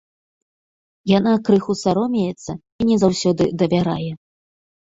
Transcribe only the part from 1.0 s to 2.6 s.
Яна крыху саромеецца